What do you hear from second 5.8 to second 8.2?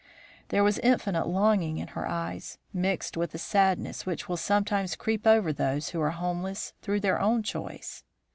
who are homeless through their own choice.